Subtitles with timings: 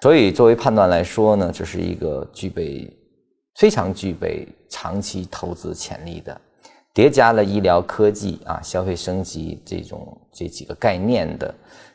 [0.00, 2.88] 所以作为判断来说呢，这是一个具备
[3.56, 6.40] 非常具备长期投资潜力的，
[6.94, 11.52] 叠加了医疗科技啊、消费升级这种这几个概念的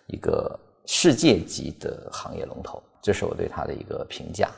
[0.07, 4.49] 一个世界级的行业龙头，这是我对它的一个评价。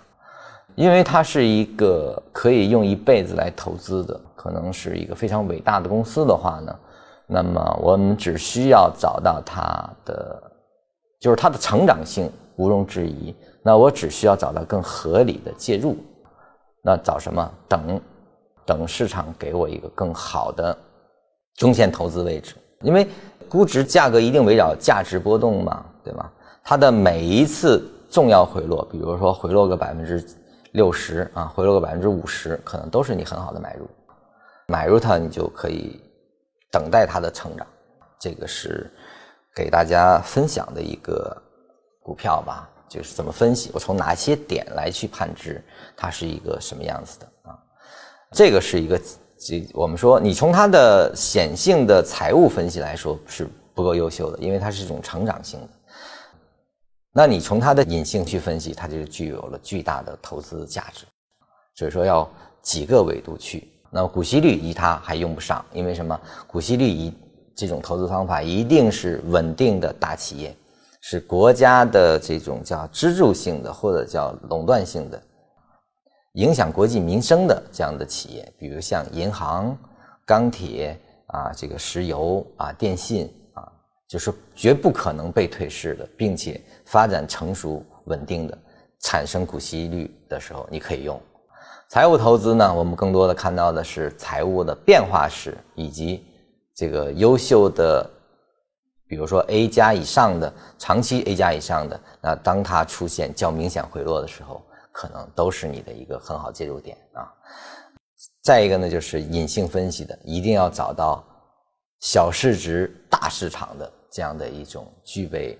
[0.73, 6.75] 因为它是一个可以用一辈子来投资的，可能是一个非常伟大的公司的话呢，
[7.27, 10.51] 那么我们只需要找到它的，
[11.19, 13.35] 就是它的成长性毋庸置疑。
[13.61, 15.97] 那我只需要找到更合理的介入，
[16.81, 17.51] 那找什么？
[17.67, 18.01] 等，
[18.65, 20.77] 等市场给我一个更好的
[21.55, 22.55] 中线投资位置。
[22.81, 23.07] 因为
[23.49, 26.31] 估值价格一定围绕价值波动嘛，对吧？
[26.63, 30.25] 它的每一次重要回落，比如说回落个百分之。
[30.75, 33.87] 六十啊，回落个百分之五十，可能都是你很好的买入。
[34.67, 36.01] 买入它，你就可以
[36.69, 37.65] 等待它的成长。
[38.19, 38.91] 这个是
[39.55, 41.41] 给大家分享的一个
[42.05, 45.59] 股票吧，就是怎么分析，我从哪些点来去判知
[45.97, 47.57] 它是一个什么样子的啊？
[48.31, 49.01] 这个是一个，
[49.39, 55.67] 这我们说你从它的显性的财务分析来说是不够优秀的，因为它是一种成长性的。
[57.11, 61.05] 那你从它的隐性去分析，它就具有了巨大的投资价值。
[61.73, 62.29] 所以说要
[62.61, 63.67] 几个维度去。
[63.89, 66.19] 那股息率以它还用不上，因为什么？
[66.45, 67.11] 股息率以
[67.55, 70.55] 这种投资方法一定是稳定的大企业，
[71.07, 75.21] 是国家的这种叫支柱性的或者叫垄断性的，
[76.33, 79.77] 影响国计民生的这样的企业，比如像银行、
[80.25, 83.71] 钢铁啊，这个石油啊、电信啊。
[84.07, 88.57] 就是绝不可能被退市的，并且发展成熟稳定的，
[89.01, 91.21] 产生股息率的时候，你可以用。
[91.87, 96.25] 财务投资呢，我们更多的看到的是财务的变化史，以及
[96.73, 98.09] 这个优秀的，
[99.15, 107.31] 比如说 A 加以上的长期 A 加以上的，那当它出现较明显回落的时候，可能都是你的一个很好介入点啊。
[108.43, 111.23] 再一个呢，就是隐性分析的，一定要找到。
[112.01, 115.57] 小市值大市场的这样的一种具备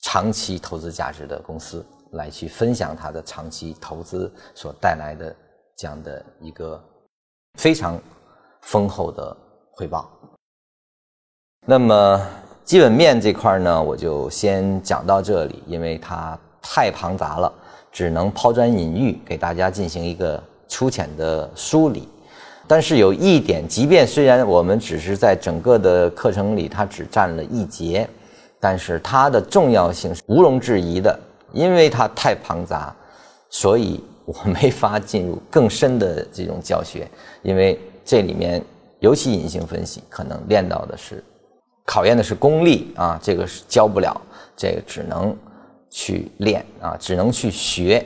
[0.00, 5.36] 长期投资价值的公司，来去分享它的长期投资所带来的
[5.76, 6.82] 这样的一个
[7.58, 8.00] 非常
[8.62, 9.36] 丰厚的
[9.72, 10.08] 回报。
[11.66, 12.26] 那么
[12.64, 17.52] 基本面这块呢，我就先讲到这里，因为它太庞杂了，
[17.92, 22.08] 只能抛砖引玉，给大家进行一个粗浅的梳理。
[22.66, 28.08] 但是有一点，即便虽然我们只是在整个的课程里，它只占了一节，
[28.58, 31.20] 但是它的重要性是毋庸置疑的，
[31.52, 32.96] 因为它太庞杂，
[33.50, 37.06] 所以我没法进入更深的这种教学，
[37.42, 38.64] 因为这里面
[39.00, 41.22] 尤其隐性分析，可能练到的是
[41.84, 44.20] 考验的是功力啊，这个是教不了，
[44.56, 45.36] 这个只能
[45.90, 48.04] 去练啊，只能去学。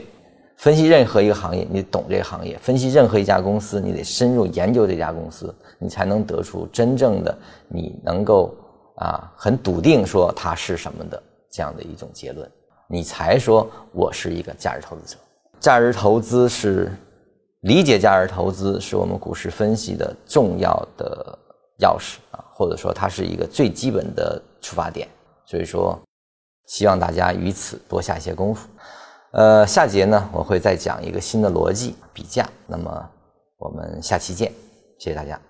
[0.56, 8.52] 分析任何一个行业，你懂这个行业；分析任何一家公司，你得深入研究这家公司，你才能得出真正的你能够
[8.96, 12.50] 啊很笃定说它是什么的这样的一种结论，
[12.88, 15.16] 你才说我是一个价值投资者。
[15.60, 16.92] 价值投资是
[17.60, 21.38] 理解价值投资是我们股市分析的重要的
[21.78, 25.06] 钥匙啊，或者说它是一个最基本的出发点。
[25.46, 25.96] 所以说，
[26.66, 28.68] 希望大家于此多下一些功夫。
[29.30, 32.48] 呃，下节呢，我会再讲一个新的逻辑比价。
[32.66, 33.10] 那么，
[33.58, 34.52] 我们下期见，
[34.98, 35.40] 谢谢大家。